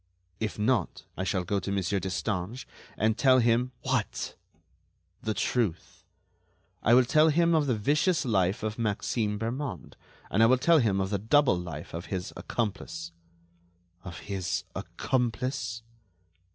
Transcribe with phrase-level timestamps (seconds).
[0.39, 2.65] "If not, I shall go to Monsieur Destange,
[2.97, 4.35] and tell him——" "What?"
[5.21, 6.03] "The truth.
[6.81, 9.93] I will tell him of the vicious life of Maxime Bermond,
[10.31, 13.11] and I will tell him of the double life of his accomplice."
[14.03, 15.83] "Of his accomplice?"